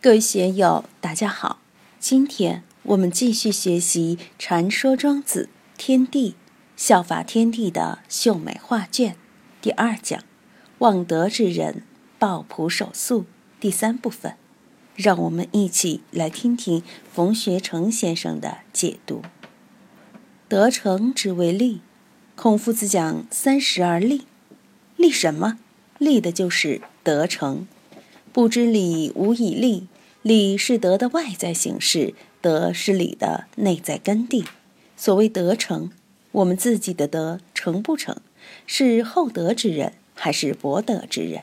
[0.00, 1.58] 各位学友，大家好！
[1.98, 6.36] 今天我们继续学习《传说庄子天地
[6.76, 9.14] 效法天地的秀美画卷》
[9.60, 10.22] 第二讲
[10.78, 11.82] “望德之人
[12.16, 13.24] 抱朴守素”
[13.58, 14.36] 第三部分。
[14.94, 19.22] 让我们一起来听听冯学成先生的解读。
[20.48, 21.80] 得成之为立，
[22.36, 24.26] 孔夫子讲三十而立，
[24.94, 25.58] 立什么？
[25.98, 27.66] 立的就是得成。
[28.38, 29.88] 不知礼，无以立。
[30.22, 34.44] 礼是德的外在形式，德是礼的内在根蒂。
[34.96, 35.90] 所谓德成，
[36.30, 38.18] 我们自己的德成不成，
[38.64, 41.42] 是厚德之人还是薄德之人？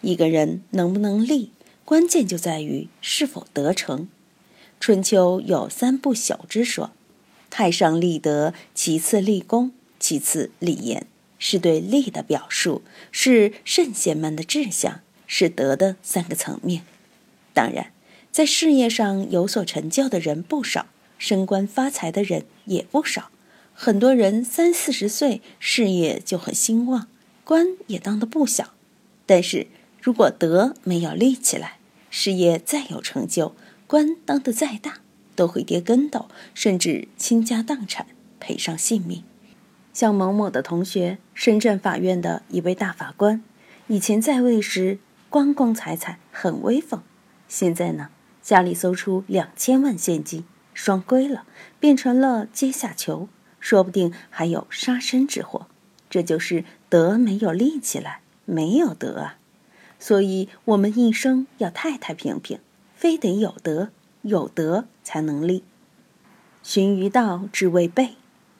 [0.00, 1.50] 一个人能不能立，
[1.84, 4.08] 关键就在于是否得成。
[4.80, 6.92] 春秋有三不朽之说：
[7.50, 11.06] 太上立德，其次立功，其次立言，
[11.38, 12.80] 是对立的表述，
[13.12, 15.02] 是圣贤们的志向。
[15.32, 16.82] 是德的三个层面。
[17.54, 17.92] 当然，
[18.32, 20.86] 在事业上有所成就的人不少，
[21.18, 23.30] 升官发财的人也不少。
[23.72, 27.06] 很多人三四十岁事业就很兴旺，
[27.44, 28.74] 官也当得不小。
[29.24, 29.68] 但是
[30.02, 31.78] 如果德没有立起来，
[32.10, 33.54] 事业再有成就，
[33.86, 34.98] 官当得再大，
[35.36, 38.08] 都会跌跟斗，甚至倾家荡产，
[38.40, 39.22] 赔上性命。
[39.92, 43.44] 像某某的同学，深圳法院的一位大法官，
[43.86, 44.98] 以前在位时。
[45.30, 47.02] 光光彩彩，很威风。
[47.46, 48.08] 现在呢，
[48.42, 51.44] 家里搜出两千万现金，双规了，
[51.78, 53.28] 变成了阶下囚，
[53.60, 55.68] 说不定还有杀身之祸。
[56.10, 59.38] 这就是德没有立起来，没有德啊。
[60.00, 62.58] 所以，我们一生要太太平平，
[62.96, 63.90] 非得有德，
[64.22, 65.62] 有德才能立。
[66.64, 68.16] 循于道之谓备，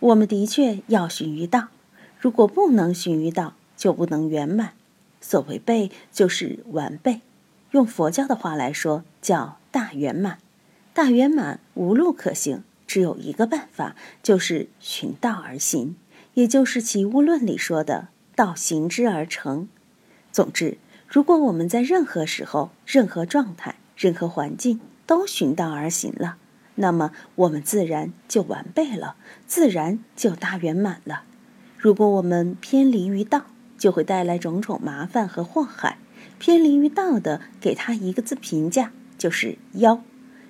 [0.00, 1.68] 我们的确要循于道。
[2.18, 4.72] 如果不能循于道，就不能圆满。
[5.26, 7.22] 所谓备，就是完备。
[7.70, 10.38] 用佛教的话来说，叫大圆满。
[10.92, 15.96] 大圆满无路可行，只有一个办法，就是循道而行，
[16.34, 19.66] 也就是《齐物论》里说的“道行之而成”。
[20.30, 20.76] 总之，
[21.08, 26.36] 如果我们在任何时候、任何状态、任何环境都循道而行了，
[26.74, 31.22] 那么我们自然就完备了，自然就大圆满了。
[31.78, 33.46] 如果我们偏离于道，
[33.84, 35.98] 就会带来种种麻烦和祸害。
[36.38, 40.02] 偏离于道的，给他一个字评价，就是妖。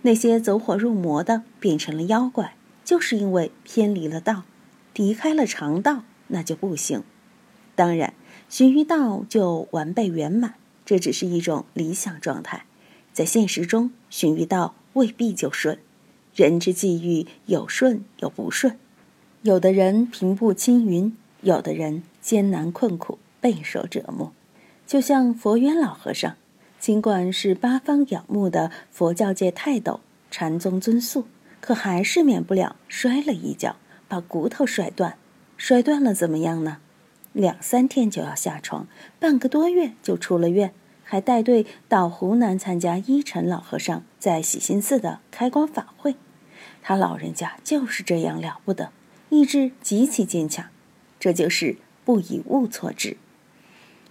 [0.00, 2.56] 那些走火入魔的，变成了妖怪，
[2.86, 4.44] 就是因为偏离了道，
[4.94, 7.02] 离开了常道，那就不行。
[7.74, 8.14] 当然，
[8.48, 10.54] 循于道就完备圆满，
[10.86, 12.64] 这只是一种理想状态。
[13.12, 15.78] 在现实中，循于道未必就顺。
[16.34, 18.78] 人之际遇，有顺有不顺。
[19.42, 22.02] 有的人平步青云，有的人。
[22.28, 24.34] 艰难困苦，备受折磨，
[24.86, 26.36] 就像佛渊老和尚，
[26.78, 30.00] 尽管是八方仰慕的佛教界泰斗、
[30.30, 31.24] 禅宗尊宿，
[31.58, 33.76] 可还是免不了摔了一跤，
[34.08, 35.16] 把骨头摔断。
[35.56, 36.80] 摔断了怎么样呢？
[37.32, 38.86] 两三天就要下床，
[39.18, 46.16] 半个多月就出了院，还带队到湖南参加一尘老和尚在喜心寺的开光法会。
[46.82, 48.92] 他老人家就是这样了不得，
[49.30, 50.66] 意志极其坚强。
[51.18, 51.78] 这就是。
[52.08, 53.18] 不以物错志，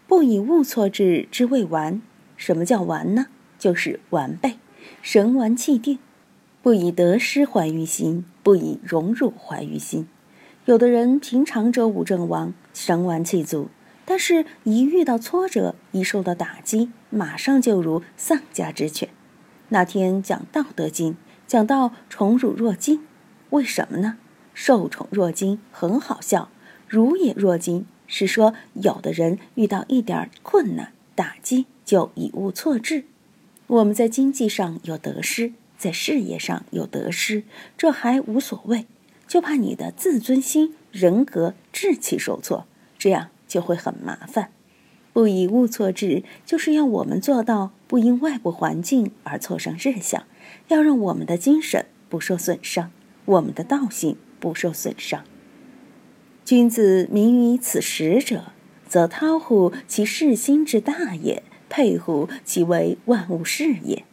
[0.05, 1.99] 不以物错志之谓完。
[2.35, 3.25] 什么叫完呢？
[3.57, 4.59] 就是完备，
[5.01, 5.97] 神完气定。
[6.61, 10.07] 不以得失怀于心，不以荣辱怀于心。
[10.65, 13.69] 有的人平常周武正王，神完气足，
[14.05, 19.09] 但是一遇到挫折，一受到打击，马上就如丧家之犬。
[19.69, 21.13] 那天讲《道德经》，
[21.47, 23.01] 讲到宠辱若惊，
[23.49, 24.17] 为什么呢？
[24.53, 26.51] 受宠若惊很好笑。
[26.87, 33.05] 如也若惊，是说有的人遇到一点困难打击就以物错志。
[33.67, 37.43] 我们在经济上有得失，在事业上有得失，
[37.77, 38.85] 这还无所谓，
[39.27, 42.65] 就怕你的自尊心、人格、志气受挫，
[42.97, 44.51] 这样就会很麻烦。
[45.11, 50.23] 不以物错志，就是要我们做到不因外部环境而挫伤志向，
[50.69, 52.91] 要让我们的精神不受损伤，
[53.25, 55.25] 我们的道性不受损伤。
[56.47, 58.53] 君子明于此时者，
[58.87, 64.05] 则韬乎其事心之大也，佩乎其为万物事也。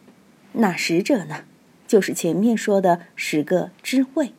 [0.54, 1.44] 那十者呢？
[1.86, 4.32] 就是前面说的十个知谓：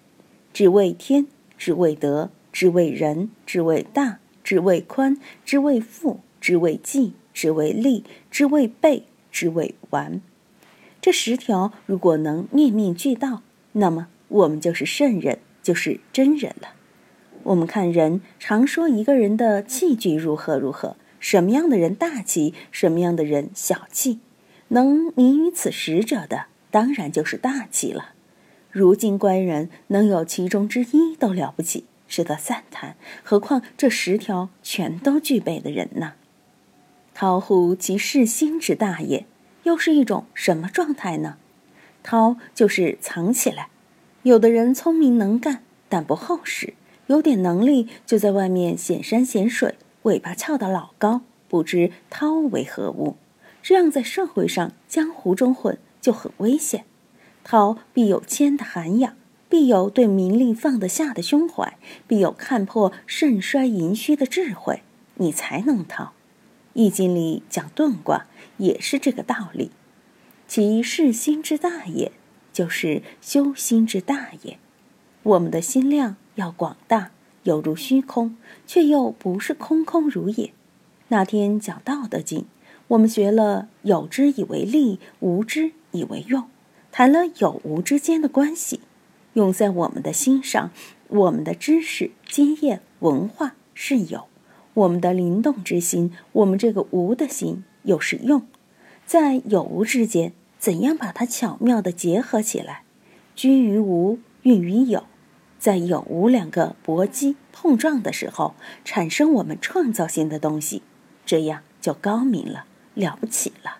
[0.51, 1.27] 知谓天，
[1.57, 10.19] 知谓德，知谓仁，知谓大，知谓宽，知谓富，知谓济，知谓利，知谓备，知谓完。
[11.00, 16.71] 这十条如果能面面俱到，那么我们就是圣人，就是真人了。
[17.45, 24.19] 我们看人，常说一个人的气质如何如何，什么样的人大气，什么样的人小气。
[24.69, 28.13] 能明于此十者的，当然就是大器了。
[28.71, 32.95] 如今官人能有其中之一都了不起，值得赞叹。
[33.24, 36.13] 何况这十条全都具备的人呢？
[37.13, 39.27] 韬乎其世心之大也，
[39.63, 41.38] 又是一种什么状态呢？
[42.01, 43.69] 韬就是藏起来。
[44.24, 46.74] 有的人聪明能干，但不厚实，
[47.07, 53.18] 有点能力就在外面显山显水，尾巴翘得老高，不知韬为何物。
[53.62, 56.86] 这样在社会上、江湖中混就很危险。
[57.44, 59.16] 韬必有谦的涵养，
[59.50, 64.81] 必有对名利放得下的胸怀，必有看破盛衰盈虚的智慧，
[65.16, 66.13] 你才能韬。
[66.74, 68.25] 易经里讲遁卦
[68.57, 69.72] 也是这个道理。
[70.48, 72.12] 其视心之大也，
[72.52, 74.60] 就是修心之大也。
[75.24, 77.12] 我们的心量要广大，
[77.44, 80.54] 有如虚空，却又不是空空如也。
[81.08, 82.42] 那天讲《道德经》。
[82.90, 86.44] 我们学了有之以为利，无之以为用，
[86.92, 88.82] 谈了有无之间的关系。
[89.34, 90.70] 用在我们的心上，
[91.08, 94.28] 我们的知识、经验、文化是有；
[94.76, 98.46] 我们的灵动之心，我们这个无的心又是用。
[99.08, 102.84] 在有无之间，怎样把它巧妙地结合起来？
[103.36, 105.04] 居于无，运于有，
[105.66, 108.54] 在有无两个搏击碰撞的时候，
[108.84, 110.84] 产生我们创造性的东西，
[111.26, 112.66] 这样就高明了。
[112.94, 113.80] 了不起了，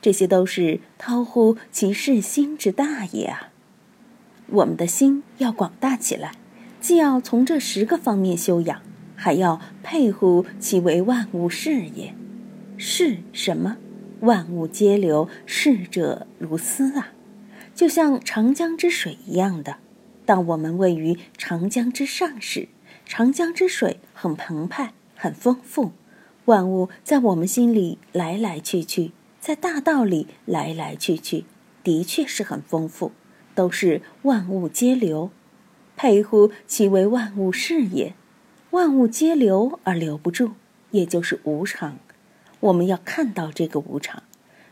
[0.00, 3.50] 这些都是韬乎其世心之大也啊！
[4.48, 6.32] 我们的心要广大起来，
[6.80, 8.82] 既要从这十个方面修养，
[9.14, 12.16] 还要佩乎其为万物是也。
[12.76, 13.76] 是什么？
[14.22, 17.12] 万物皆流，逝者如斯啊！
[17.76, 19.76] 就像长江之水一样的。
[20.32, 22.68] 当我们位于长江之上时，
[23.04, 25.92] 长江之水很澎湃，很丰富。
[26.46, 31.44] 万物在我们心里来来去去，在大道里来来去去，
[31.84, 33.12] 的确是很丰富，
[33.54, 35.30] 都是万物皆流。
[35.96, 38.14] 佩乎其为万物是也，
[38.70, 40.52] 万物皆流而留不住，
[40.92, 41.98] 也就是无常。
[42.60, 44.22] 我们要看到这个无常，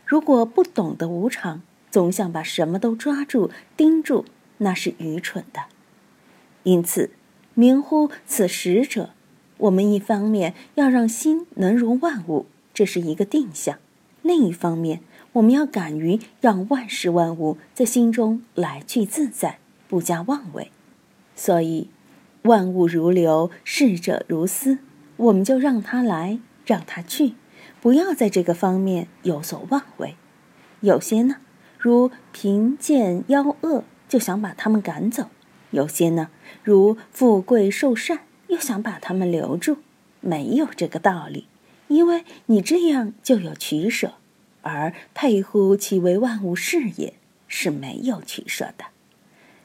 [0.07, 1.61] 如果不懂得无常，
[1.91, 4.25] 总想把什么都抓住、盯住，
[4.61, 5.63] 那是愚蠢的。
[6.63, 7.11] 因此，
[7.53, 9.11] 明乎此实者。
[9.57, 13.75] 我们一方面要让心能容万物，这是一个定向；
[14.23, 15.01] 另一方面，
[15.33, 20.71] 我们要敢于让万事万物在心中来去自在，不加妄为。
[21.35, 21.89] 所以，
[22.43, 24.79] 万物如流，逝者如斯，
[25.17, 27.33] 我们就让它来，让它去，
[27.79, 30.15] 不要在这个方面有所妄为。
[30.79, 31.35] 有些呢，
[31.77, 35.27] 如贫贱妖恶，就想把他们赶走；
[35.69, 36.27] 有些呢，
[36.65, 38.23] 如富贵寿善。
[38.47, 39.77] 又想把他们留住，
[40.19, 41.47] 没有这个道理，
[41.87, 44.15] 因为你这样就有取舍，
[44.61, 47.13] 而佩乎其为万物是也，
[47.47, 48.87] 是没有取舍的。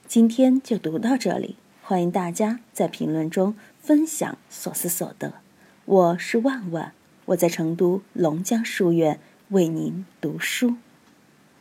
[0.07, 5.33] 今天就读到这里，欢迎大家在评论中分享所思所得。
[5.85, 6.93] 我是万万，
[7.25, 9.19] 我在成都龙江书院
[9.49, 10.77] 为您读书。